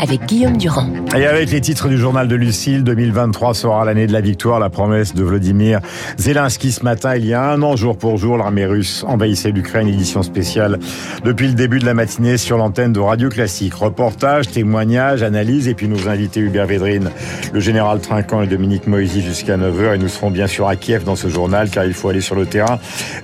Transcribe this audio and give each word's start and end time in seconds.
avec 0.00 0.26
Guillaume 0.26 0.56
Durand. 0.56 0.86
Et 1.16 1.26
avec 1.26 1.50
les 1.50 1.60
titres 1.60 1.88
du 1.88 1.98
journal 1.98 2.28
de 2.28 2.36
Lucille, 2.36 2.84
2023 2.84 3.54
sera 3.54 3.84
l'année 3.84 4.06
de 4.06 4.12
la 4.12 4.20
victoire, 4.20 4.60
la 4.60 4.70
promesse 4.70 5.14
de 5.14 5.24
Vladimir 5.24 5.80
Zelensky 6.18 6.72
ce 6.72 6.84
matin. 6.84 7.16
Il 7.16 7.26
y 7.26 7.34
a 7.34 7.50
un 7.50 7.62
an, 7.62 7.76
jour 7.76 7.96
pour 7.96 8.16
jour, 8.16 8.36
l'armée 8.36 8.66
russe 8.66 9.04
envahissait 9.06 9.50
l'Ukraine, 9.50 9.88
édition 9.88 10.22
spéciale 10.22 10.78
depuis 11.24 11.48
le 11.48 11.54
début 11.54 11.78
de 11.78 11.86
la 11.86 11.94
matinée 11.94 12.36
sur 12.36 12.58
l'antenne 12.58 12.92
de 12.92 13.00
Radio 13.00 13.28
Classique. 13.28 13.74
Reportage, 13.74 14.48
témoignages, 14.48 15.22
analyse 15.22 15.66
et 15.66 15.74
puis 15.74 15.88
nous 15.88 16.08
invités 16.08 16.40
Hubert 16.40 16.66
Védrine, 16.66 17.10
le 17.52 17.60
général 17.60 18.00
Trinquant 18.00 18.42
et 18.42 18.46
Dominique 18.46 18.86
Moisy 18.86 19.22
jusqu'à 19.22 19.56
9h. 19.56 19.94
Et 19.94 19.98
nous 19.98 20.08
serons 20.08 20.30
bien 20.30 20.46
sûr 20.46 20.68
à 20.68 20.76
Kiev 20.76 21.04
dans 21.04 21.16
ce 21.16 21.28
journal 21.28 21.70
car 21.70 21.84
il 21.84 21.94
faut 21.94 22.08
aller 22.08 22.20
sur 22.20 22.36
le 22.36 22.46
terrain. 22.46 22.78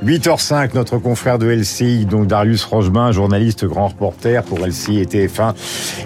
8h05, 0.04 0.70
notre 0.74 0.98
confrère 0.98 1.38
de 1.38 1.46
LCI, 1.46 2.06
donc 2.06 2.27
Darius 2.27 2.65
Rochemin, 2.65 3.12
journaliste, 3.12 3.65
grand 3.65 3.88
reporter 3.88 4.43
pour 4.43 4.59
LCI 4.59 5.01
et 5.01 5.06
TF1. 5.06 5.54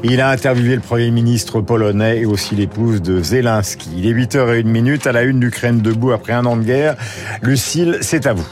Il 0.05 0.21
a 0.21 0.31
interviewé 0.31 0.58
le 0.63 0.81
Premier 0.81 1.11
ministre 1.11 1.61
polonais 1.61 2.19
et 2.19 2.27
aussi 2.27 2.55
l'épouse 2.55 3.01
de 3.03 3.23
Zelensky. 3.23 3.91
Il 3.97 4.07
est 4.07 4.13
8h01 4.13 5.07
à 5.07 5.13
la 5.13 5.23
une 5.23 5.41
d'Ukraine 5.41 5.81
debout 5.81 6.13
après 6.13 6.33
un 6.33 6.45
an 6.47 6.57
de 6.57 6.65
guerre. 6.65 6.97
Lucille, 7.43 7.99
c'est 8.01 8.27
à 8.27 8.33
vous. 8.33 8.47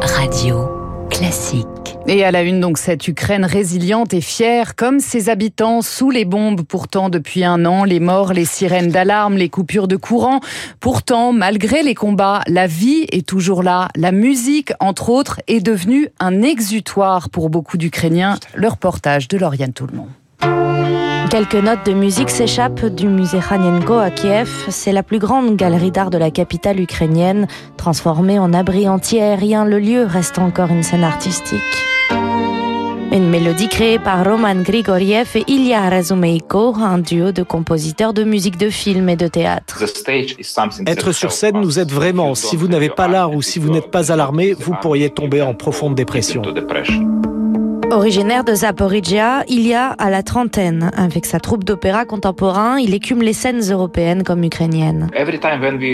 Radio 0.00 0.68
classique. 1.10 1.81
Et 2.08 2.24
à 2.24 2.32
la 2.32 2.42
une, 2.42 2.60
donc, 2.60 2.78
cette 2.78 3.06
Ukraine 3.06 3.44
résiliente 3.44 4.12
et 4.12 4.20
fière, 4.20 4.74
comme 4.74 4.98
ses 4.98 5.28
habitants, 5.28 5.82
sous 5.82 6.10
les 6.10 6.24
bombes, 6.24 6.62
pourtant, 6.62 7.08
depuis 7.08 7.44
un 7.44 7.64
an, 7.64 7.84
les 7.84 8.00
morts, 8.00 8.32
les 8.32 8.44
sirènes 8.44 8.88
d'alarme, 8.88 9.36
les 9.36 9.48
coupures 9.48 9.86
de 9.86 9.96
courant. 9.96 10.40
Pourtant, 10.80 11.32
malgré 11.32 11.82
les 11.82 11.94
combats, 11.94 12.42
la 12.48 12.66
vie 12.66 13.06
est 13.12 13.26
toujours 13.26 13.62
là. 13.62 13.88
La 13.94 14.10
musique, 14.10 14.72
entre 14.80 15.10
autres, 15.10 15.40
est 15.46 15.60
devenue 15.60 16.08
un 16.18 16.42
exutoire 16.42 17.30
pour 17.30 17.50
beaucoup 17.50 17.76
d'Ukrainiens. 17.76 18.36
Le 18.54 18.68
reportage 18.68 19.28
de 19.28 19.38
Lauriane 19.38 19.72
Toulmont. 19.72 20.08
Quelques 21.30 21.54
notes 21.54 21.86
de 21.86 21.94
musique 21.94 22.28
s'échappent 22.28 22.84
du 22.84 23.06
musée 23.08 23.38
Khanenko 23.40 23.94
à 23.94 24.10
Kiev. 24.10 24.50
C'est 24.68 24.92
la 24.92 25.02
plus 25.02 25.18
grande 25.18 25.56
galerie 25.56 25.90
d'art 25.90 26.10
de 26.10 26.18
la 26.18 26.30
capitale 26.30 26.78
ukrainienne. 26.78 27.46
Transformée 27.78 28.38
en 28.38 28.52
abri 28.52 28.86
anti-aérien, 28.86 29.64
le 29.64 29.78
lieu 29.78 30.04
reste 30.04 30.38
encore 30.38 30.68
une 30.68 30.82
scène 30.82 31.04
artistique. 31.04 31.62
Une 33.12 33.28
mélodie 33.28 33.68
créée 33.68 33.98
par 33.98 34.24
Roman 34.24 34.54
Grigoriev 34.62 35.28
et 35.34 35.44
Ilya 35.46 35.90
Razumeiko, 35.90 36.74
un 36.76 36.96
duo 36.96 37.30
de 37.30 37.42
compositeurs 37.42 38.14
de 38.14 38.24
musique 38.24 38.56
de 38.56 38.70
film 38.70 39.06
et 39.10 39.16
de 39.16 39.28
théâtre. 39.28 39.84
Être 40.86 41.12
sur 41.12 41.30
scène 41.30 41.60
nous 41.60 41.78
aide 41.78 41.92
vraiment. 41.92 42.34
Si 42.34 42.56
vous 42.56 42.68
n'avez 42.68 42.88
pas 42.88 43.08
l'art 43.08 43.34
ou 43.34 43.42
si 43.42 43.58
vous 43.58 43.68
n'êtes 43.68 43.90
pas 43.90 44.12
alarmé, 44.12 44.54
vous 44.54 44.74
pourriez 44.80 45.10
tomber 45.10 45.42
en 45.42 45.52
profonde 45.52 45.94
dépression. 45.94 46.40
Originaire 47.92 48.42
de 48.42 48.54
Zaporizhia, 48.54 49.44
il 49.48 49.66
y 49.66 49.74
a 49.74 49.88
à 49.88 50.08
la 50.08 50.22
trentaine. 50.22 50.90
Avec 50.96 51.26
sa 51.26 51.40
troupe 51.40 51.62
d'opéra 51.62 52.06
contemporain, 52.06 52.78
il 52.78 52.94
écume 52.94 53.20
les 53.20 53.34
scènes 53.34 53.60
européennes 53.70 54.22
comme 54.22 54.42
ukrainiennes. 54.44 55.10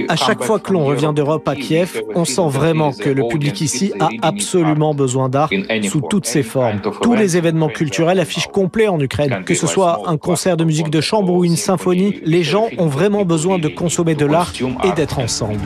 À 0.09 0.15
chaque 0.15 0.45
fois 0.45 0.61
que 0.61 0.73
l'on 0.73 0.85
revient 0.85 1.11
d'Europe 1.13 1.49
à 1.49 1.57
Kiev, 1.57 2.01
on 2.15 2.25
sent 2.25 2.47
vraiment 2.47 2.93
que 2.93 3.11
le 3.11 3.27
public 3.27 3.61
ici 3.61 3.93
a 3.99 4.11
absolument 4.23 4.95
besoin 4.95 5.29
d'art 5.29 5.51
sous 5.91 6.01
toutes 6.09 6.27
ses 6.27 6.45
formes. 6.45 6.81
Tous 7.03 7.15
les 7.15 7.37
événements 7.37 7.69
culturels 7.69 8.21
affichent 8.21 8.47
complet 8.47 8.87
en 8.87 9.01
Ukraine. 9.01 9.43
Que 9.45 9.55
ce 9.55 9.67
soit 9.67 10.03
un 10.07 10.19
concert 10.19 10.57
de 10.57 10.63
musique 10.63 10.91
de 10.91 11.01
chambre 11.01 11.33
ou 11.33 11.45
une 11.45 11.57
symphonie, 11.57 12.21
les 12.23 12.45
gens 12.45 12.69
ont 12.79 12.87
vraiment 12.87 13.25
besoin 13.25 13.59
de 13.59 13.67
consommer 13.67 14.15
de 14.15 14.25
l'art 14.25 14.53
et 14.85 14.93
d'être 14.93 15.19
ensemble. 15.19 15.59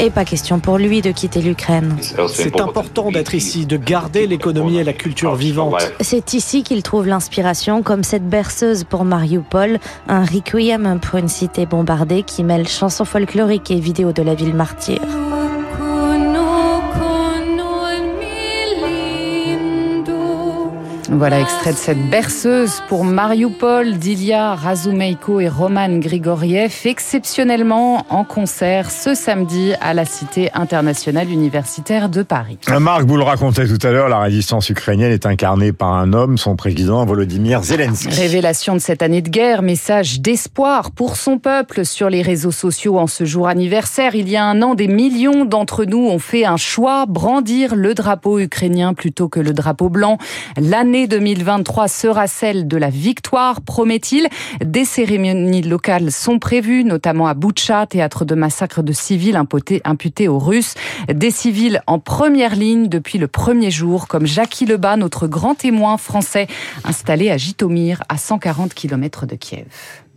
Et 0.00 0.10
pas 0.10 0.24
question 0.24 0.58
pour 0.58 0.78
lui 0.78 1.00
de 1.00 1.12
quitter 1.12 1.40
l'Ukraine. 1.40 1.96
C'est 2.26 2.60
important 2.60 3.12
d'être 3.12 3.36
ici, 3.36 3.66
de 3.66 3.76
garder 3.76 4.26
l'économie 4.26 4.78
et 4.78 4.84
la 4.84 4.94
culture 4.94 5.36
vivante 5.64 5.92
c'est 6.00 6.34
ici 6.34 6.62
qu'il 6.62 6.82
trouve 6.82 7.06
l'inspiration, 7.06 7.82
comme 7.82 8.02
cette 8.02 8.28
berceuse 8.28 8.84
pour 8.84 9.04
Mariupol, 9.04 9.78
un 10.08 10.24
requiem 10.24 10.98
pour 11.00 11.18
une 11.18 11.28
cité 11.28 11.66
bombardée 11.66 12.22
qui 12.22 12.42
mêle 12.44 12.68
chansons 12.68 13.04
folkloriques 13.04 13.70
et 13.70 13.80
vidéos 13.80 14.12
de 14.12 14.22
la 14.22 14.34
ville 14.34 14.54
martyre. 14.54 15.00
Voilà, 21.12 21.40
extrait 21.40 21.72
de 21.72 21.76
cette 21.76 22.08
berceuse 22.08 22.82
pour 22.88 23.04
Mariupol 23.04 23.94
d'Ilya 23.94 24.54
Razumeiko 24.54 25.40
et 25.40 25.48
Roman 25.48 25.98
Grigoriev, 25.98 26.72
exceptionnellement 26.84 28.06
en 28.10 28.22
concert 28.22 28.92
ce 28.92 29.16
samedi 29.16 29.72
à 29.80 29.92
la 29.92 30.04
Cité 30.04 30.50
internationale 30.54 31.28
universitaire 31.28 32.10
de 32.10 32.22
Paris. 32.22 32.58
Marc, 32.78 33.02
vous 33.06 33.16
le 33.16 33.24
racontait 33.24 33.66
tout 33.66 33.84
à 33.84 33.90
l'heure, 33.90 34.08
la 34.08 34.20
résistance 34.20 34.70
ukrainienne 34.70 35.10
est 35.10 35.26
incarnée 35.26 35.72
par 35.72 35.94
un 35.94 36.12
homme, 36.12 36.38
son 36.38 36.54
président 36.54 37.04
Volodymyr 37.04 37.64
Zelensky. 37.64 38.08
Révélation 38.08 38.74
de 38.74 38.80
cette 38.80 39.02
année 39.02 39.20
de 39.20 39.30
guerre, 39.30 39.62
message 39.62 40.20
d'espoir 40.20 40.92
pour 40.92 41.16
son 41.16 41.38
peuple 41.38 41.84
sur 41.84 42.08
les 42.08 42.22
réseaux 42.22 42.52
sociaux 42.52 43.00
en 43.00 43.08
ce 43.08 43.24
jour 43.24 43.48
anniversaire. 43.48 44.14
Il 44.14 44.28
y 44.28 44.36
a 44.36 44.44
un 44.44 44.62
an, 44.62 44.76
des 44.76 44.88
millions 44.88 45.44
d'entre 45.44 45.84
nous 45.84 46.06
ont 46.06 46.20
fait 46.20 46.44
un 46.44 46.56
choix, 46.56 47.04
brandir 47.06 47.74
le 47.74 47.94
drapeau 47.94 48.38
ukrainien 48.38 48.94
plutôt 48.94 49.28
que 49.28 49.40
le 49.40 49.52
drapeau 49.52 49.88
blanc. 49.88 50.16
L'année 50.56 50.99
2023 51.06 51.88
sera 51.88 52.26
celle 52.26 52.68
de 52.68 52.76
la 52.76 52.90
victoire, 52.90 53.60
promet-il. 53.60 54.28
Des 54.64 54.84
cérémonies 54.84 55.62
locales 55.62 56.10
sont 56.10 56.38
prévues, 56.38 56.84
notamment 56.84 57.26
à 57.26 57.34
Boutcha, 57.34 57.86
théâtre 57.86 58.24
de 58.24 58.34
massacre 58.34 58.82
de 58.82 58.92
civils 58.92 59.40
imputés 59.84 60.28
aux 60.28 60.38
Russes. 60.38 60.74
Des 61.12 61.30
civils 61.30 61.82
en 61.86 61.98
première 61.98 62.54
ligne 62.54 62.88
depuis 62.88 63.18
le 63.18 63.28
premier 63.28 63.70
jour, 63.70 64.08
comme 64.08 64.26
Jackie 64.26 64.66
Lebas, 64.66 64.96
notre 64.96 65.26
grand 65.26 65.54
témoin 65.54 65.96
français, 65.96 66.46
installé 66.84 67.30
à 67.30 67.36
Jitomir, 67.36 68.02
à 68.08 68.16
140 68.16 68.74
km 68.74 69.26
de 69.26 69.36
Kiev. 69.36 69.66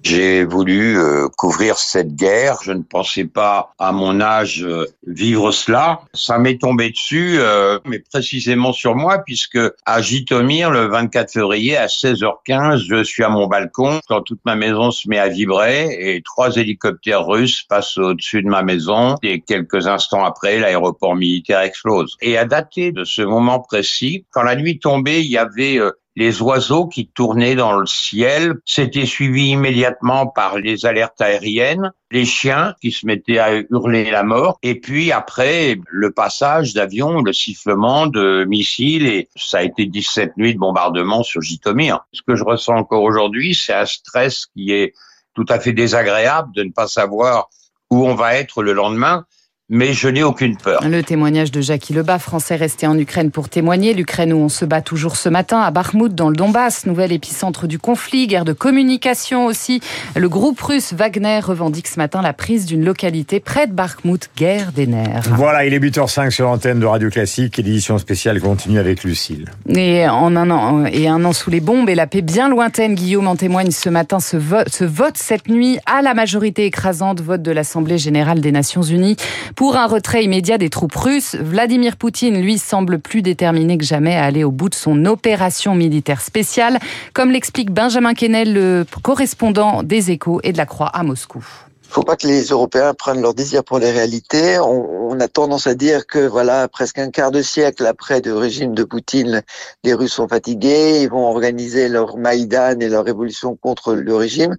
J'ai 0.03 0.43
voulu 0.43 0.97
euh, 0.99 1.29
couvrir 1.37 1.77
cette 1.77 2.13
guerre. 2.13 2.57
Je 2.61 2.73
ne 2.73 2.83
pensais 2.83 3.23
pas, 3.23 3.73
à 3.79 3.93
mon 3.93 4.19
âge, 4.19 4.61
euh, 4.61 4.85
vivre 5.07 5.51
cela. 5.51 6.01
Ça 6.13 6.37
m'est 6.37 6.59
tombé 6.59 6.89
dessus, 6.89 7.37
euh, 7.37 7.79
mais 7.85 7.99
précisément 7.99 8.73
sur 8.73 8.95
moi, 8.95 9.19
puisque 9.19 9.59
à 9.85 10.01
Jitomir, 10.01 10.71
le 10.71 10.87
24 10.87 11.31
février, 11.31 11.77
à 11.77 11.87
16h15, 11.87 12.83
je 12.85 13.01
suis 13.01 13.23
à 13.23 13.29
mon 13.29 13.47
balcon, 13.47 14.01
quand 14.09 14.21
toute 14.23 14.41
ma 14.43 14.57
maison 14.57 14.91
se 14.91 15.07
met 15.07 15.19
à 15.19 15.29
vibrer, 15.29 15.87
et 15.97 16.21
trois 16.21 16.53
hélicoptères 16.57 17.25
russes 17.25 17.63
passent 17.63 17.97
au-dessus 17.97 18.43
de 18.43 18.49
ma 18.49 18.61
maison, 18.61 19.15
et 19.23 19.39
quelques 19.39 19.87
instants 19.87 20.25
après, 20.25 20.59
l'aéroport 20.59 21.15
militaire 21.15 21.61
explose. 21.61 22.17
Et 22.19 22.37
à 22.37 22.43
dater 22.43 22.91
de 22.91 23.05
ce 23.05 23.21
moment 23.21 23.61
précis, 23.61 24.25
quand 24.31 24.43
la 24.43 24.57
nuit 24.57 24.79
tombait, 24.79 25.21
il 25.21 25.31
y 25.31 25.37
avait 25.37 25.79
les 26.15 26.41
oiseaux 26.41 26.87
qui 26.87 27.07
tournaient 27.07 27.55
dans 27.55 27.77
le 27.77 27.85
ciel. 27.85 28.55
C'était 28.65 29.05
suivi 29.05 29.49
immédiatement 29.49 30.27
par 30.27 30.57
les 30.57 30.85
alertes 30.85 31.21
aériennes, 31.21 31.91
les 32.11 32.25
chiens 32.25 32.75
qui 32.81 32.91
se 32.91 33.05
mettaient 33.05 33.39
à 33.39 33.55
hurler 33.55 34.11
la 34.11 34.23
mort, 34.23 34.59
et 34.61 34.79
puis 34.79 35.11
après 35.11 35.79
le 35.87 36.11
passage 36.11 36.73
d'avions, 36.73 37.21
le 37.21 37.33
sifflement 37.33 38.07
de 38.07 38.45
missiles, 38.47 39.07
et 39.07 39.29
ça 39.35 39.59
a 39.59 39.63
été 39.63 39.85
17 39.85 40.37
nuits 40.37 40.53
de 40.53 40.59
bombardement 40.59 41.23
sur 41.23 41.41
Jitomir. 41.41 42.05
Ce 42.13 42.21
que 42.21 42.35
je 42.35 42.43
ressens 42.43 42.75
encore 42.75 43.03
aujourd'hui, 43.03 43.55
c'est 43.55 43.73
un 43.73 43.85
stress 43.85 44.45
qui 44.45 44.71
est 44.71 44.93
tout 45.33 45.45
à 45.49 45.59
fait 45.59 45.73
désagréable 45.73 46.53
de 46.53 46.63
ne 46.63 46.71
pas 46.71 46.87
savoir 46.87 47.49
où 47.89 48.05
on 48.07 48.15
va 48.15 48.35
être 48.35 48.61
le 48.61 48.73
lendemain 48.73 49.25
mais 49.73 49.91
je 49.91 50.07
n'ai 50.07 50.21
aucune 50.21 50.55
peur. 50.55 50.87
Le 50.87 51.01
témoignage 51.01 51.51
de 51.51 51.59
Jackie 51.59 51.93
Lebas, 51.93 52.19
français 52.19 52.55
resté 52.55 52.85
en 52.85 52.95
Ukraine 52.95 53.31
pour 53.31 53.49
témoigner. 53.49 53.95
L'Ukraine 53.95 54.31
où 54.31 54.37
on 54.37 54.47
se 54.47 54.65
bat 54.65 54.81
toujours 54.81 55.15
ce 55.15 55.29
matin, 55.29 55.61
à 55.61 55.71
Bakhmut, 55.71 56.13
dans 56.13 56.29
le 56.29 56.35
Donbass, 56.35 56.85
nouvel 56.85 57.11
épicentre 57.11 57.65
du 57.65 57.79
conflit, 57.79 58.27
guerre 58.27 58.45
de 58.45 58.53
communication 58.53 59.47
aussi. 59.47 59.81
Le 60.15 60.29
groupe 60.29 60.61
russe 60.61 60.93
Wagner 60.93 61.39
revendique 61.39 61.87
ce 61.87 61.97
matin 61.97 62.21
la 62.21 62.33
prise 62.33 62.67
d'une 62.67 62.85
localité 62.85 63.39
près 63.39 63.65
de 63.65 63.73
Bakhmut, 63.73 64.29
guerre 64.37 64.71
des 64.73 64.85
nerfs. 64.85 65.23
Voilà, 65.31 65.65
il 65.65 65.73
est 65.73 65.79
8h05 65.79 66.29
sur 66.29 66.45
l'antenne 66.45 66.79
de 66.79 66.85
Radio 66.85 67.09
Classique 67.09 67.57
et 67.57 67.63
l'édition 67.63 67.97
spéciale 67.97 68.39
continue 68.39 68.77
avec 68.77 69.03
Lucille. 69.03 69.49
Et, 69.67 70.07
en 70.07 70.35
un 70.35 70.51
an, 70.51 70.85
et 70.85 71.07
un 71.07 71.25
an 71.25 71.33
sous 71.33 71.49
les 71.49 71.61
bombes 71.61 71.89
et 71.89 71.95
la 71.95 72.05
paix 72.05 72.21
bien 72.21 72.47
lointaine, 72.47 72.93
Guillaume 72.93 73.27
en 73.27 73.35
témoigne 73.35 73.71
ce 73.71 73.89
matin, 73.89 74.19
ce 74.19 74.37
vote, 74.37 74.69
ce 74.69 74.83
vote 74.83 75.17
cette 75.17 75.49
nuit 75.49 75.79
à 75.87 76.03
la 76.03 76.13
majorité 76.13 76.65
écrasante, 76.65 77.21
vote 77.21 77.41
de 77.41 77.51
l'Assemblée 77.51 77.97
générale 77.97 78.39
des 78.39 78.51
Nations 78.51 78.83
Unies 78.83 79.15
pour 79.55 79.62
un 79.71 79.87
retrait 79.87 80.25
immédiat 80.25 80.57
des 80.57 80.69
troupes 80.69 80.95
russes, 80.95 81.35
Vladimir 81.35 81.95
Poutine, 81.95 82.41
lui, 82.41 82.57
semble 82.57 82.99
plus 82.99 83.21
déterminé 83.21 83.77
que 83.77 83.85
jamais 83.85 84.15
à 84.15 84.25
aller 84.25 84.43
au 84.43 84.51
bout 84.51 84.69
de 84.69 84.75
son 84.75 85.05
opération 85.05 85.73
militaire 85.73 86.21
spéciale, 86.21 86.79
comme 87.13 87.31
l'explique 87.31 87.71
Benjamin 87.71 88.13
Kennel, 88.13 88.53
le 88.53 88.85
correspondant 89.01 89.81
des 89.81 90.11
Échos 90.11 90.41
et 90.43 90.51
de 90.51 90.57
la 90.57 90.65
Croix 90.65 90.87
à 90.87 91.03
Moscou. 91.03 91.43
Faut 91.93 92.01
pas 92.01 92.15
que 92.15 92.25
les 92.25 92.45
Européens 92.45 92.95
prennent 92.95 93.21
leur 93.21 93.35
désir 93.35 93.63
pour 93.63 93.77
les 93.77 93.91
réalités. 93.91 94.57
On, 94.57 95.11
on, 95.11 95.19
a 95.19 95.27
tendance 95.27 95.67
à 95.67 95.75
dire 95.75 96.07
que 96.07 96.25
voilà, 96.25 96.67
presque 96.67 96.97
un 96.97 97.11
quart 97.11 97.29
de 97.29 97.43
siècle 97.43 97.85
après 97.85 98.19
le 98.21 98.35
régime 98.35 98.73
de 98.73 98.83
Poutine, 98.83 99.43
les 99.83 99.93
Russes 99.93 100.13
sont 100.13 100.27
fatigués, 100.27 101.03
ils 101.03 101.09
vont 101.09 101.27
organiser 101.27 101.89
leur 101.89 102.17
Maïdan 102.17 102.79
et 102.79 102.89
leur 102.89 103.05
révolution 103.05 103.55
contre 103.55 103.93
le 103.93 104.15
régime. 104.15 104.57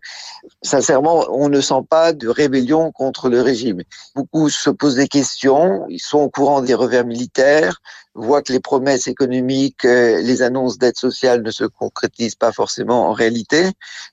Sincèrement, 0.62 1.26
on 1.28 1.48
ne 1.48 1.60
sent 1.60 1.82
pas 1.90 2.12
de 2.12 2.28
rébellion 2.28 2.92
contre 2.92 3.28
le 3.28 3.40
régime. 3.40 3.82
Beaucoup 4.14 4.48
se 4.48 4.70
posent 4.70 4.94
des 4.94 5.08
questions, 5.08 5.86
ils 5.88 5.98
sont 5.98 6.20
au 6.20 6.30
courant 6.30 6.62
des 6.62 6.74
revers 6.74 7.04
militaires, 7.04 7.80
voit 8.14 8.42
que 8.42 8.52
les 8.52 8.60
promesses 8.60 9.08
économiques, 9.08 9.84
euh, 9.84 10.20
les 10.20 10.42
annonces 10.42 10.78
d'aide 10.78 10.96
sociale 10.96 11.42
ne 11.42 11.50
se 11.50 11.64
concrétisent 11.64 12.36
pas 12.36 12.52
forcément 12.52 13.08
en 13.08 13.12
réalité. 13.12 13.64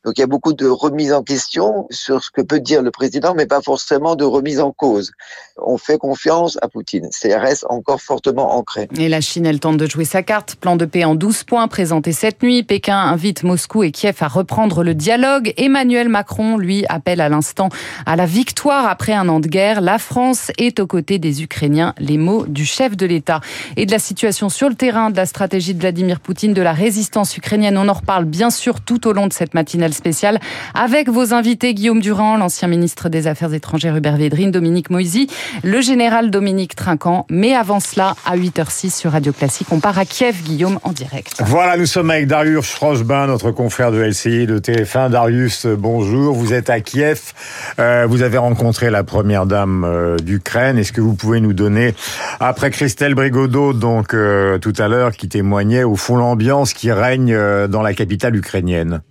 Donc 0.03 0.18
il 0.18 0.21
y 0.21 0.24
a 0.24 0.27
beaucoup 0.27 0.53
de 0.53 0.68
remise 0.68 1.13
en 1.13 1.24
question 1.24 1.88
sur 1.92 2.24
ce 2.24 2.31
que 2.31 2.42
peut 2.42 2.59
dire 2.59 2.81
le 2.81 2.92
président, 2.92 3.33
mais 3.36 3.45
pas 3.45 3.62
forcément 3.62 4.15
de 4.15 4.24
remise 4.24 4.59
en 4.59 4.71
cause. 4.71 5.12
On 5.57 5.77
fait 5.77 5.98
confiance 5.98 6.57
à 6.62 6.68
Poutine. 6.68 7.07
C'est 7.12 7.36
reste 7.36 7.65
encore 7.69 8.01
fortement 8.01 8.56
ancré. 8.56 8.88
Et 8.98 9.09
la 9.09 9.21
Chine, 9.21 9.45
elle 9.45 9.59
tente 9.59 9.77
de 9.77 9.88
jouer 9.88 10.06
sa 10.06 10.24
carte. 10.24 10.56
Plan 10.56 10.75
de 10.75 10.86
paix 10.86 11.04
en 11.04 11.15
12 11.15 11.44
points 11.44 11.68
présenté 11.68 12.12
cette 12.12 12.42
nuit. 12.42 12.63
Pékin 12.63 12.97
invite 12.97 13.44
Moscou 13.44 13.83
et 13.83 13.92
Kiev 13.92 14.18
à 14.21 14.27
reprendre 14.27 14.83
le 14.83 14.95
dialogue. 14.95 15.54
Emmanuel 15.57 16.09
Macron, 16.09 16.57
lui, 16.57 16.86
appelle 16.89 17.21
à 17.21 17.30
l'instant 17.30 17.69
à 18.06 18.15
la 18.15 18.25
victoire 18.25 18.88
après 18.88 19.13
un 19.13 19.30
an 19.30 19.39
de 19.39 19.47
guerre. 19.47 19.81
La 19.81 20.00
France 20.00 20.51
est 20.57 20.80
aux 20.80 20.88
côtés 20.88 21.19
des 21.19 21.44
Ukrainiens. 21.44 21.94
Les 22.00 22.18
mots 22.18 22.45
du 22.47 22.65
chef 22.65 22.97
de 22.97 23.06
l'État. 23.06 23.42
Et 23.77 23.86
la 23.92 24.00
situation 24.00 24.50
sur 24.50 24.70
le 24.70 24.76
terrain, 24.76 25.10
de 25.10 25.18
la 25.18 25.26
stratégie 25.26 25.74
de 25.74 25.80
Vladimir 25.80 26.20
Poutine, 26.20 26.54
de 26.54 26.62
la 26.62 26.72
résistance 26.72 27.36
ukrainienne. 27.36 27.78
On 27.78 27.90
en 27.90 27.94
reparle 27.94 28.26
bien 28.26 28.50
sûr 28.50 28.80
tout 28.80 29.06
au 29.08 29.14
long 29.14 29.28
de 29.28 29.34
cette 29.34 29.54
matinale 29.54 29.94
spéciale 29.94 30.40
avec 30.74 31.10
vos 31.10 31.34
invités 31.34 31.74
Guillaume 31.74 32.00
Durand, 32.00 32.38
l'ancien 32.38 32.70
ministre 32.70 33.10
des 33.10 33.28
Affaires 33.28 33.54
étrangères 33.54 33.96
Hubert 33.98 34.16
Védrine, 34.16 34.52
Dominique 34.52 34.90
Moisy, 34.90 35.28
le 35.64 35.82
général 35.82 36.32
Dominique 36.32 36.76
Trinquant. 36.76 37.26
Mais 37.30 37.54
avant 37.54 37.80
cela, 37.82 38.16
à 38.26 38.38
8h06 38.38 38.98
sur 38.98 39.12
Radio 39.12 39.34
Classique, 39.34 39.68
on 39.72 39.80
part 39.80 40.00
à 40.00 40.06
Kiev, 40.06 40.42
Guillaume, 40.44 40.80
en 40.84 40.94
direct. 40.94 41.42
Voilà, 41.46 41.76
nous 41.76 41.86
sommes 41.86 42.10
avec 42.12 42.28
Darius 42.28 42.74
Rochebin, 42.76 43.28
notre 43.28 43.52
confrère 43.52 43.92
de 43.92 44.02
LCI 44.02 44.48
de 44.48 44.60
TF1. 44.60 45.10
Darius, 45.10 45.66
bonjour. 45.66 46.34
Vous 46.34 46.54
êtes 46.54 46.70
à 46.70 46.80
Kiev. 46.80 47.34
Euh, 47.80 48.06
vous 48.08 48.22
avez 48.22 48.38
rencontré 48.38 48.90
la 48.90 49.04
première 49.04 49.46
dame 49.46 49.84
euh, 49.84 50.18
d'Ukraine. 50.18 50.78
Est-ce 50.78 50.94
que 50.94 51.02
vous 51.02 51.14
pouvez 51.14 51.42
nous 51.42 51.54
donner, 51.54 51.94
après 52.40 52.72
Christelle 52.72 53.16
Brigodeau, 53.16 53.74
donc 53.81 54.13
euh, 54.13 54.60
tout 54.60 54.74
à 54.78 54.88
l'heure, 54.88 55.12
qui 55.12 55.28
témoignait 55.28 55.83
au 55.83 55.98
fond 55.98 56.16
l'ambiance 56.16 56.74
qui 56.74 56.92
règne 56.92 57.33
euh, 57.33 57.68
dans 57.68 57.81
la 57.81 57.94
capitale 57.94 58.36
ukrainienne 58.38 59.01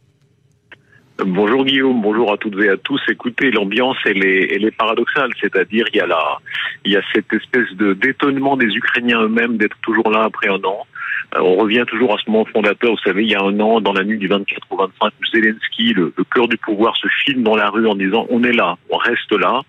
Bonjour 1.27 1.67
Guillaume, 1.67 2.01
bonjour 2.01 2.33
à 2.33 2.39
toutes 2.39 2.59
et 2.63 2.71
à 2.71 2.79
tous. 2.79 3.03
Écoutez, 3.11 3.51
l'ambiance 3.51 3.99
elle 4.07 4.25
est, 4.25 4.55
elle 4.55 4.65
est 4.65 4.75
paradoxale, 4.75 5.31
c'est-à-dire 5.39 5.85
il 5.93 5.99
y 5.99 6.01
a 6.01 6.07
la, 6.07 6.39
il 6.87 6.93
y 6.93 6.97
a 6.97 7.03
cette 7.13 7.31
espèce 7.35 7.71
de 7.77 7.93
d'étonnement 7.93 8.57
des 8.57 8.69
Ukrainiens 8.69 9.21
eux-mêmes 9.21 9.59
d'être 9.59 9.77
toujours 9.83 10.11
là 10.11 10.23
après 10.23 10.49
un 10.49 10.65
an. 10.65 10.87
Euh, 11.35 11.41
on 11.43 11.57
revient 11.57 11.85
toujours 11.87 12.15
à 12.15 12.17
ce 12.25 12.31
moment 12.31 12.47
fondateur. 12.47 12.93
Vous 12.93 13.03
savez, 13.05 13.25
il 13.25 13.31
y 13.31 13.35
a 13.35 13.43
un 13.43 13.61
an, 13.61 13.83
dans 13.83 13.93
la 13.93 14.03
nuit 14.03 14.17
du 14.17 14.29
24 14.29 14.67
au 14.71 14.77
25, 14.79 15.13
Zelensky, 15.31 15.93
le, 15.93 16.15
le 16.17 16.25
cœur 16.25 16.49
du 16.49 16.57
pouvoir, 16.57 16.97
se 16.97 17.09
filme 17.25 17.43
dans 17.43 17.57
la 17.57 17.69
rue 17.69 17.87
en 17.87 17.97
disant 17.97 18.27
on 18.31 18.43
est 18.43 18.55
là, 18.55 18.79
on 18.89 18.97
reste 18.97 19.33
là. 19.33 19.61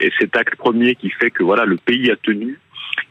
Et 0.00 0.10
cet 0.18 0.34
acte 0.36 0.56
premier 0.56 0.96
qui 0.96 1.10
fait 1.10 1.30
que 1.30 1.44
voilà, 1.44 1.64
le 1.64 1.76
pays 1.76 2.10
a 2.10 2.16
tenu 2.16 2.58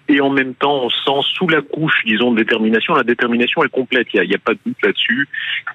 et 0.09 0.21
en 0.21 0.30
même 0.30 0.54
temps, 0.56 0.83
on 0.83 0.89
sent 0.89 1.27
sous 1.33 1.48
la 1.48 1.62
couche, 1.62 2.04
disons, 2.06 2.31
de 2.31 2.38
détermination, 2.38 2.95
la 2.95 3.04
détermination 3.04 3.63
est 3.63 3.69
complète, 3.69 4.07
il 4.13 4.21
n'y 4.21 4.36
a, 4.36 4.38
pas 4.38 4.54
de 4.54 4.59
doute 4.65 4.77
là-dessus, 4.81 5.27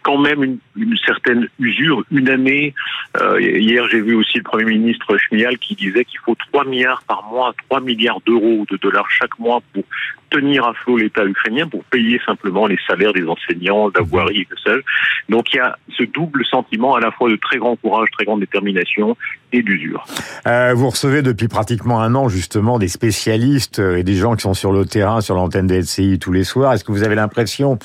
quand 0.02 0.18
même 0.18 0.42
une, 0.76 0.96
certaine 1.04 1.48
usure, 1.58 2.02
une 2.10 2.28
année, 2.28 2.74
euh, 3.20 3.40
hier 3.40 3.86
j'ai 3.90 4.00
vu 4.00 4.14
aussi 4.14 4.38
le 4.38 4.44
Premier 4.44 4.64
ministre 4.64 5.16
Schmial 5.18 5.58
qui 5.58 5.74
disait 5.74 6.04
qu'il 6.04 6.20
faut 6.20 6.34
3 6.52 6.64
milliards 6.64 7.02
par 7.06 7.24
mois, 7.30 7.54
3 7.68 7.80
milliards 7.80 8.20
d'euros 8.24 8.64
de 8.70 8.76
dollars 8.76 9.10
chaque 9.10 9.38
mois 9.38 9.60
pour 9.72 9.84
tenir 10.30 10.64
à 10.64 10.72
flot 10.72 10.96
l'État 10.96 11.24
ukrainien, 11.26 11.68
pour 11.68 11.84
payer 11.84 12.18
simplement 12.24 12.66
les 12.66 12.78
salaires 12.86 13.12
des 13.12 13.26
enseignants, 13.26 13.90
de 13.90 13.98
la 13.98 14.04
voirie 14.04 14.40
et 14.40 14.44
que 14.46 14.56
sais-je. 14.56 14.80
Donc 15.28 15.52
il 15.52 15.58
y 15.58 15.60
a 15.60 15.76
ce 15.96 16.04
double 16.04 16.44
sentiment 16.46 16.94
à 16.94 17.00
la 17.00 17.10
fois 17.10 17.30
de 17.30 17.36
très 17.36 17.58
grand 17.58 17.76
courage, 17.76 18.08
très 18.12 18.24
grande 18.24 18.40
détermination 18.40 19.16
et 19.52 19.62
d'usure. 19.62 20.06
Euh, 20.46 20.72
vous 20.74 20.88
recevez 20.88 21.20
depuis 21.20 21.48
pratiquement 21.48 22.00
un 22.00 22.14
an 22.14 22.30
justement 22.30 22.78
des 22.78 22.88
spécialistes 22.88 23.78
et 23.78 24.02
des 24.02 24.14
gens 24.22 24.34
qui 24.34 24.42
sont 24.42 24.54
sur 24.54 24.72
le 24.72 24.86
terrain, 24.86 25.20
sur 25.20 25.34
l'antenne 25.34 25.66
des 25.66 25.80
LCI 25.80 26.18
tous 26.18 26.32
les 26.32 26.44
soirs. 26.44 26.72
Est-ce 26.72 26.84
que 26.84 26.92
vous 26.92 27.02
avez 27.02 27.14
l'impression, 27.14 27.78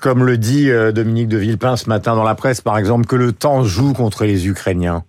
comme 0.00 0.24
le 0.24 0.36
dit 0.36 0.70
Dominique 0.92 1.28
de 1.28 1.38
Villepin 1.38 1.76
ce 1.76 1.88
matin 1.88 2.16
dans 2.16 2.24
la 2.24 2.34
presse, 2.34 2.60
par 2.60 2.76
exemple, 2.76 3.06
que 3.06 3.16
le 3.16 3.32
temps 3.32 3.62
joue 3.62 3.92
contre 3.92 4.24
les 4.24 4.48
Ukrainiens? 4.48 5.04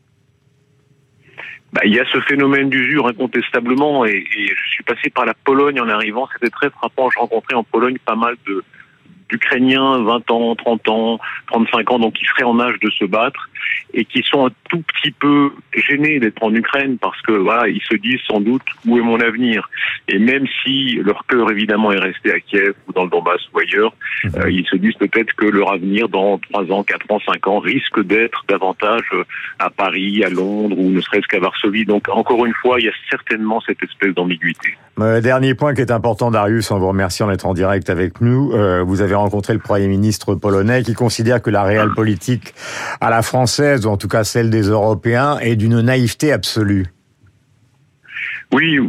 Bah, 1.75 1.81
il 1.83 1.93
y 1.93 1.99
a 1.99 2.05
ce 2.05 2.21
phénomène 2.21 2.69
d'usure 2.69 3.05
incontestablement 3.05 4.05
et, 4.05 4.23
je 4.31 4.69
suis 4.69 4.83
passé 4.83 5.09
par 5.09 5.25
la 5.25 5.33
Pologne 5.33 5.81
en 5.81 5.89
arrivant, 5.89 6.25
c'était 6.31 6.49
très 6.49 6.69
frappant. 6.69 7.09
Je 7.09 7.19
rencontrais 7.19 7.55
en 7.55 7.65
Pologne 7.65 7.97
pas 8.05 8.15
mal 8.15 8.35
d'Ukrainiens, 9.29 10.01
20 10.03 10.31
ans, 10.31 10.55
30 10.55 10.87
ans, 10.87 11.19
35 11.51 11.91
ans, 11.91 11.99
donc 11.99 12.13
qui 12.13 12.23
seraient 12.23 12.43
en 12.43 12.61
âge 12.61 12.79
de 12.81 12.89
se 12.91 13.03
battre 13.03 13.49
et 13.93 14.05
qui 14.05 14.23
sont 14.23 14.47
un 14.47 14.51
tout 14.69 14.81
petit 14.81 15.11
peu 15.11 15.51
gênés 15.75 16.19
d'être 16.19 16.41
en 16.43 16.53
Ukraine 16.53 16.97
parce 16.97 17.21
que 17.21 17.31
voilà, 17.31 17.67
ils 17.67 17.81
se 17.81 17.95
disent 17.95 18.21
sans 18.27 18.41
doute 18.41 18.63
où 18.85 18.97
est 18.97 19.01
mon 19.01 19.19
avenir? 19.19 19.69
Et 20.07 20.19
même 20.19 20.45
si 20.63 20.95
leur 20.95 21.25
cœur 21.27 21.51
évidemment 21.51 21.91
est 21.91 21.99
resté 21.99 22.31
à 22.31 22.39
Kiev 22.39 22.73
ou 22.87 22.93
dans 22.93 23.03
le 23.03 23.09
Donbass 23.09 23.41
ou 23.53 23.59
ailleurs, 23.59 23.93
euh, 24.37 24.49
ils 24.51 24.65
se 24.67 24.75
disent 24.75 24.95
peut-être 24.95 25.33
que 25.33 25.45
leur 25.45 25.71
avenir 25.71 26.09
dans 26.09 26.37
3 26.37 26.71
ans, 26.71 26.83
4 26.83 27.11
ans, 27.11 27.19
5 27.25 27.47
ans 27.47 27.59
risque 27.59 28.03
d'être 28.03 28.43
davantage 28.47 29.09
à 29.59 29.69
Paris, 29.69 30.23
à 30.23 30.29
Londres 30.29 30.77
ou 30.77 30.89
ne 30.89 31.01
serait-ce 31.01 31.27
qu'à 31.27 31.39
Varsovie. 31.39 31.85
Donc 31.85 32.09
encore 32.09 32.45
une 32.45 32.53
fois, 32.53 32.79
il 32.79 32.85
y 32.85 32.89
a 32.89 32.93
certainement 33.09 33.61
cette 33.61 33.81
espèce 33.83 34.13
d'ambiguïté. 34.13 34.75
Euh, 34.99 35.19
dernier 35.19 35.55
point 35.55 35.73
qui 35.73 35.81
est 35.81 35.91
important, 35.91 36.31
Darius, 36.31 36.71
en 36.71 36.79
vous 36.79 36.87
remerciant 36.87 37.27
d'être 37.27 37.45
en 37.45 37.53
direct 37.53 37.89
avec 37.89 38.21
nous. 38.21 38.53
Euh, 38.53 38.81
vous 38.81 39.01
avez 39.01 39.15
rencontré 39.15 39.53
le 39.53 39.59
Premier 39.59 39.87
ministre 39.87 40.35
polonais 40.35 40.83
qui 40.83 40.93
considère 40.93 41.41
que 41.41 41.49
la 41.49 41.63
réelle 41.63 41.89
politique 41.93 42.53
à 43.01 43.09
la 43.09 43.21
ou 43.59 43.87
en 43.87 43.97
tout 43.97 44.07
cas 44.07 44.23
celle 44.23 44.49
des 44.49 44.69
Européens, 44.69 45.37
est 45.39 45.55
d'une 45.55 45.81
naïveté 45.81 46.31
absolue. 46.31 46.85
Oui, 48.53 48.79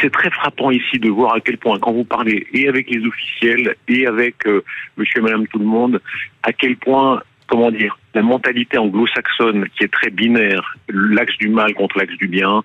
c'est 0.00 0.10
très 0.10 0.30
frappant 0.30 0.70
ici 0.70 0.98
de 0.98 1.08
voir 1.08 1.34
à 1.34 1.40
quel 1.40 1.58
point, 1.58 1.78
quand 1.78 1.92
vous 1.92 2.04
parlez 2.04 2.46
et 2.52 2.68
avec 2.68 2.90
les 2.90 3.04
officiels 3.06 3.76
et 3.86 4.06
avec 4.06 4.46
euh, 4.46 4.64
monsieur 4.96 5.20
et 5.20 5.22
madame 5.22 5.46
tout 5.46 5.58
le 5.58 5.64
monde, 5.64 6.00
à 6.42 6.52
quel 6.52 6.76
point, 6.76 7.22
comment 7.46 7.70
dire, 7.70 7.98
la 8.14 8.22
mentalité 8.22 8.78
anglo-saxonne 8.78 9.66
qui 9.76 9.84
est 9.84 9.92
très 9.92 10.10
binaire, 10.10 10.76
l'axe 10.88 11.36
du 11.38 11.48
mal 11.48 11.74
contre 11.74 11.98
l'axe 11.98 12.16
du 12.16 12.26
bien, 12.26 12.62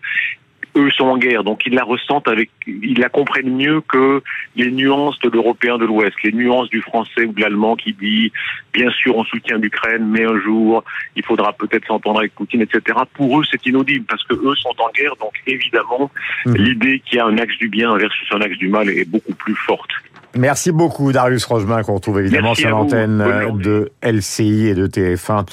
eux 0.77 0.91
sont 0.91 1.05
en 1.05 1.17
guerre, 1.17 1.43
donc 1.43 1.61
ils 1.65 1.73
la 1.73 1.83
ressentent 1.83 2.27
avec, 2.27 2.49
ils 2.65 2.99
la 2.99 3.09
comprennent 3.09 3.55
mieux 3.55 3.81
que 3.81 4.21
les 4.55 4.71
nuances 4.71 5.19
de 5.19 5.29
l'européen 5.29 5.77
de 5.77 5.85
l'Ouest, 5.85 6.15
les 6.23 6.31
nuances 6.31 6.69
du 6.69 6.81
français 6.81 7.25
ou 7.25 7.33
de 7.33 7.41
l'allemand 7.41 7.75
qui 7.75 7.93
dit, 7.93 8.31
bien 8.73 8.89
sûr, 8.91 9.17
on 9.17 9.23
soutient 9.23 9.57
l'Ukraine, 9.57 10.05
mais 10.07 10.23
un 10.23 10.39
jour, 10.39 10.83
il 11.15 11.23
faudra 11.23 11.53
peut-être 11.53 11.87
s'entendre 11.87 12.19
avec 12.19 12.33
Poutine, 12.35 12.61
etc. 12.61 12.99
Pour 13.13 13.39
eux, 13.39 13.43
c'est 13.49 13.65
inaudible 13.65 14.05
parce 14.05 14.23
que 14.23 14.33
eux 14.33 14.55
sont 14.55 14.75
en 14.79 14.91
guerre, 14.91 15.15
donc 15.19 15.33
évidemment, 15.45 16.11
mmh. 16.45 16.55
l'idée 16.55 17.01
qu'il 17.05 17.17
y 17.17 17.19
a 17.19 17.25
un 17.25 17.37
axe 17.37 17.57
du 17.57 17.67
bien 17.67 17.95
versus 17.97 18.27
un 18.31 18.41
axe 18.41 18.57
du 18.57 18.67
mal 18.67 18.89
est 18.89 19.09
beaucoup 19.09 19.33
plus 19.33 19.55
forte. 19.55 19.91
Merci 20.37 20.71
beaucoup 20.71 21.11
Darius 21.11 21.45
Rochemin 21.45 21.83
qu'on 21.83 21.95
retrouve 21.95 22.19
évidemment 22.19 22.49
Merci 22.49 22.61
sur 22.61 22.69
l'antenne 22.69 23.23
de 23.59 23.91
LCI 24.03 24.67
et 24.67 24.75
de 24.75 24.87
TF1 24.87 25.45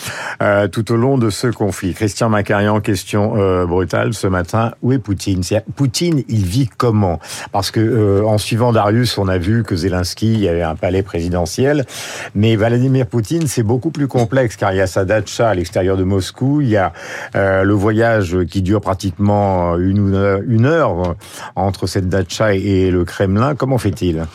euh, 0.42 0.68
tout 0.68 0.92
au 0.92 0.96
long 0.96 1.16
de 1.16 1.30
ce 1.30 1.46
conflit. 1.46 1.94
Christian 1.94 2.28
Macarian, 2.28 2.80
question 2.80 3.34
euh, 3.36 3.66
brutale 3.66 4.14
ce 4.14 4.26
matin. 4.26 4.72
Où 4.82 4.92
est 4.92 4.98
Poutine? 4.98 5.42
Poutine, 5.76 6.22
il 6.28 6.44
vit 6.44 6.68
comment? 6.68 7.18
Parce 7.52 7.70
que 7.70 7.80
euh, 7.80 8.26
en 8.26 8.38
suivant 8.38 8.72
Darius, 8.72 9.16
on 9.16 9.28
a 9.28 9.38
vu 9.38 9.62
que 9.62 9.74
Zelensky, 9.74 10.34
il 10.34 10.40
y 10.40 10.48
avait 10.48 10.62
un 10.62 10.74
palais 10.74 11.02
présidentiel, 11.02 11.86
mais 12.34 12.56
Vladimir 12.56 13.06
Poutine, 13.06 13.46
c'est 13.46 13.62
beaucoup 13.62 13.90
plus 13.90 14.08
complexe 14.08 14.56
car 14.56 14.72
il 14.72 14.76
y 14.76 14.82
a 14.82 14.86
sa 14.86 15.04
datcha 15.04 15.48
à 15.48 15.54
l'extérieur 15.54 15.96
de 15.96 16.04
Moscou, 16.04 16.60
il 16.60 16.68
y 16.68 16.76
a 16.76 16.92
euh, 17.36 17.62
le 17.62 17.74
voyage 17.74 18.36
qui 18.50 18.62
dure 18.62 18.80
pratiquement 18.80 19.76
une, 19.76 20.42
une 20.46 20.66
heure 20.66 21.16
entre 21.56 21.86
cette 21.86 22.08
datcha 22.08 22.54
et 22.54 22.90
le 22.90 23.04
Kremlin. 23.04 23.54
Comment 23.54 23.78
fait-il? 23.78 24.26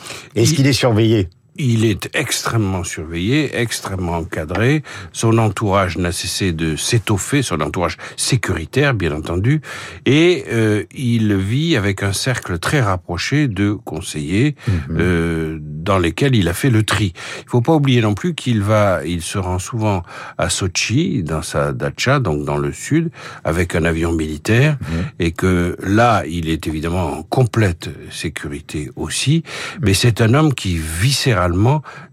Est-ce 0.41 0.53
qu'il 0.53 0.67
est 0.67 0.73
surveillé 0.73 1.29
il 1.59 1.85
est 1.85 2.09
extrêmement 2.13 2.83
surveillé, 2.83 3.59
extrêmement 3.59 4.17
encadré. 4.17 4.81
Son 5.11 5.37
entourage 5.37 5.97
n'a 5.97 6.13
cessé 6.13 6.53
de 6.53 6.75
s'étoffer, 6.77 7.41
son 7.41 7.59
entourage 7.59 7.97
sécuritaire, 8.15 8.93
bien 8.93 9.11
entendu, 9.11 9.61
et 10.05 10.45
euh, 10.51 10.83
il 10.95 11.35
vit 11.35 11.75
avec 11.75 12.01
un 12.01 12.13
cercle 12.13 12.59
très 12.59 12.81
rapproché 12.81 13.47
de 13.47 13.73
conseillers. 13.73 14.55
Mmh. 14.67 14.97
Euh, 14.99 15.59
dans 15.61 15.97
lesquels 15.97 16.35
il 16.35 16.47
a 16.47 16.53
fait 16.53 16.69
le 16.69 16.83
tri. 16.83 17.13
Il 17.39 17.49
faut 17.49 17.61
pas 17.61 17.73
oublier 17.73 18.01
non 18.01 18.13
plus 18.13 18.35
qu'il 18.35 18.61
va, 18.61 19.01
il 19.05 19.21
se 19.21 19.37
rend 19.37 19.57
souvent 19.59 20.03
à 20.37 20.49
Sochi, 20.49 21.23
dans 21.23 21.41
sa 21.41 21.73
dacha, 21.73 22.19
donc 22.19 22.45
dans 22.45 22.57
le 22.57 22.71
sud, 22.71 23.09
avec 23.43 23.75
un 23.75 23.85
avion 23.85 24.11
militaire, 24.11 24.77
mmh. 24.79 24.85
et 25.19 25.31
que 25.31 25.75
là, 25.81 26.23
il 26.27 26.49
est 26.49 26.67
évidemment 26.67 27.19
en 27.19 27.23
complète 27.23 27.89
sécurité 28.11 28.91
aussi, 28.95 29.43
mais 29.81 29.93
c'est 29.93 30.21
un 30.21 30.33
homme 30.33 30.53
qui 30.53 30.77
viscéralement 30.77 31.48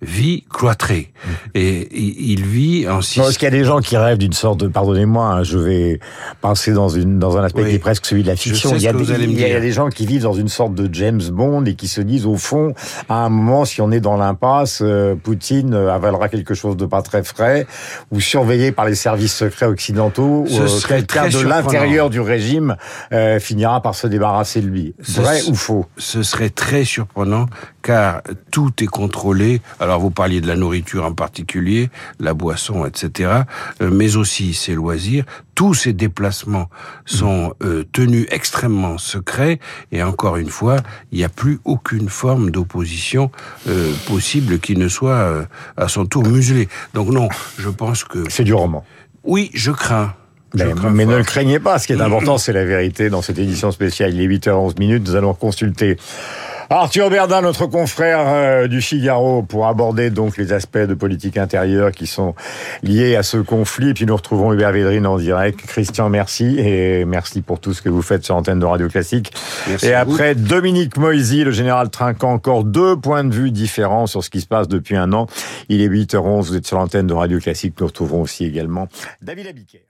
vit 0.03 0.45
cloîtré. 0.51 1.13
Mmh. 1.15 1.31
Et 1.55 1.89
il 2.33 2.45
vit 2.45 2.89
en... 2.89 3.01
Est-ce 3.01 3.39
qu'il 3.39 3.45
y 3.45 3.47
a 3.47 3.51
des 3.51 3.65
gens 3.65 3.81
qui 3.81 3.97
rêvent 3.97 4.19
d'une 4.19 4.33
sorte 4.33 4.61
de... 4.61 4.69
Pardonnez-moi, 4.69 5.27
hein, 5.27 5.43
je 5.43 5.59
vais 5.59 6.01
penser 6.41 6.73
dans, 6.73 6.89
une, 6.89 7.19
dans 7.19 7.37
un 7.37 7.45
aspect 7.45 7.65
qui 7.65 7.75
est 7.75 7.79
presque 7.79 8.07
celui 8.07 8.23
de 8.23 8.29
la 8.29 8.37
fiction. 8.37 8.75
Il 8.75 8.83
y, 8.83 8.89
a 8.89 8.93
des, 8.93 9.05
il 9.05 9.39
y 9.39 9.45
a 9.45 9.61
des 9.61 9.73
gens 9.73 9.89
qui 9.89 10.07
vivent 10.07 10.23
dans 10.23 10.33
une 10.33 10.49
sorte 10.49 10.75
de 10.75 10.93
James 10.93 11.23
Bond 11.31 11.65
et 11.65 11.75
qui 11.75 11.89
se 11.89 12.01
disent, 12.01 12.27
au 12.27 12.37
fond, 12.37 12.75
à 13.09 13.25
un 13.25 13.29
moment, 13.29 13.65
si 13.65 13.81
on 13.81 13.91
est 13.91 14.01
dans 14.01 14.17
l'impasse, 14.17 14.81
euh, 14.83 15.15
Poutine 15.15 15.75
euh, 15.75 15.93
avalera 15.93 16.29
quelque 16.29 16.55
chose 16.55 16.77
de 16.77 16.87
pas 16.87 17.03
très 17.03 17.23
frais, 17.23 17.67
ou 18.11 18.21
surveillé 18.21 18.73
par 18.73 18.87
les 18.87 18.95
services 18.95 19.35
secrets 19.35 19.67
occidentaux, 19.67 20.47
ou 20.49 20.61
euh, 20.61 20.69
quelqu'un 20.87 21.29
de 21.29 21.41
l'intérieur 21.41 22.11
du 22.11 22.21
régime 22.21 22.77
finira 23.41 23.81
par 23.81 23.95
se 23.95 24.07
débarrasser 24.07 24.61
de 24.61 24.67
lui. 24.67 24.95
Vrai 24.99 25.43
ou 25.49 25.55
faux? 25.55 25.87
Ce 25.97 26.23
serait 26.23 26.51
très 26.51 26.85
surprenant, 26.85 27.47
car 27.83 28.23
tout 28.51 28.73
est 28.81 28.87
Alors, 29.81 30.01
vous 30.01 30.11
parliez 30.11 30.41
de 30.41 30.47
la 30.47 30.57
nourriture 30.57 31.05
en 31.05 31.13
particulier, 31.13 31.91
la 32.21 32.35
boisson, 32.35 32.85
etc., 32.87 33.43
mais 33.81 34.17
aussi 34.17 34.55
ses 34.55 34.75
loisirs. 34.75 35.25
Tous 35.55 35.75
ces 35.75 35.93
déplacements 35.93 36.69
sont 37.07 37.55
tenus 37.93 38.27
extrêmement 38.31 38.99
secrets, 38.99 39.59
et 39.93 40.03
encore 40.03 40.37
une 40.37 40.51
fois, 40.51 40.77
il 41.13 41.19
n'y 41.19 41.25
a 41.25 41.29
plus 41.29 41.59
aucune 41.65 42.09
forme 42.09 42.51
d'opposition 42.51 43.31
euh, 43.69 43.93
possible 44.07 44.59
qui 44.59 44.77
ne 44.77 44.89
soit 44.89 45.11
euh, 45.11 45.45
à 45.77 45.89
son 45.89 46.07
tour 46.07 46.25
muselé. 46.25 46.69
Donc 46.95 47.09
non, 47.09 47.29
je 47.59 47.69
pense 47.69 48.05
que... 48.05 48.25
C'est 48.29 48.45
du 48.45 48.55
roman. 48.55 48.85
Oui, 49.25 49.51
je 49.55 49.71
crains. 49.71 50.15
Mais, 50.55 50.65
mais 50.93 51.05
ne 51.05 51.17
le 51.17 51.25
craignez 51.25 51.59
pas, 51.59 51.79
ce 51.79 51.87
qui 51.87 51.93
est 51.93 52.01
important, 52.01 52.39
c'est 52.39 52.53
la 52.53 52.65
vérité 52.65 53.11
dans 53.11 53.21
cette 53.21 53.39
édition 53.39 53.73
spéciale. 53.73 54.15
Il 54.15 54.21
est 54.21 54.39
8h11 54.39 54.79
minutes, 54.79 55.07
nous 55.07 55.17
allons 55.17 55.35
consulter 55.35 55.97
Arthur 56.69 57.11
Berdin, 57.11 57.43
notre 57.43 57.67
confrère 57.67 58.25
euh, 58.27 58.67
du 58.67 58.83
Figaro, 58.83 59.43
pour 59.43 59.69
aborder 59.69 60.11
donc 60.11 60.37
les 60.37 60.53
aspects 60.53 60.79
de 60.79 60.95
politique 60.95 61.37
intérieure 61.37 61.93
qui 61.93 62.09
sont 62.09 62.35
liés 62.83 63.15
à 63.15 63.23
ce 63.23 63.37
conflit. 63.37 63.91
Et 63.91 63.95
puis 63.95 64.05
nous 64.05 64.17
retrouvons 64.17 64.53
Hubert 64.53 64.73
Védrine 64.73 65.07
en 65.07 65.17
direct. 65.17 65.61
Christian, 65.61 66.09
merci 66.09 66.59
et 66.59 67.05
merci 67.05 67.43
pour 67.43 67.61
tout 67.61 67.73
ce 67.73 67.83
que 67.83 67.89
vous 67.89 68.03
faites 68.03 68.25
sur 68.25 68.35
l'antenne 68.35 68.59
de 68.59 68.65
Radio 68.65 68.89
Classique. 68.89 69.33
et 69.83 69.95
après 69.95 70.35
Dominique 70.35 70.97
Moisy, 70.97 71.45
le 71.45 71.53
général 71.53 71.89
Trinquant, 71.89 72.33
encore 72.33 72.65
deux 72.65 72.97
points 72.97 73.23
de 73.23 73.33
vue 73.33 73.53
différents 73.53 74.07
sur 74.09 74.25
ce 74.25 74.31
qui 74.31 74.41
se 74.41 74.47
passe 74.47 74.67
depuis 74.67 74.97
un 74.97 75.13
an. 75.13 75.27
Il 75.69 75.81
est 75.81 75.89
8h11, 75.89 76.47
vous 76.47 76.57
êtes 76.57 76.67
sur 76.67 76.79
l'antenne 76.79 77.07
de 77.07 77.15
Radio 77.15 77.39
Classique. 77.39 77.75
Nous 77.79 77.87
retrouvons 77.87 78.23
aussi 78.23 78.45
également 78.45 78.89
David 79.23 79.47
Abiker. 79.47 79.87